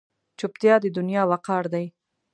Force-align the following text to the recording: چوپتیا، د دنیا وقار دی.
چوپتیا، 0.39 0.75
د 0.81 0.85
دنیا 0.97 1.23
وقار 1.31 1.63
دی. 1.73 1.85